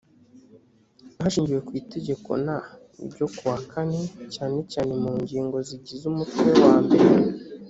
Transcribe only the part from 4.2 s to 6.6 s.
cyane cyane mu ngingo zigize umutwe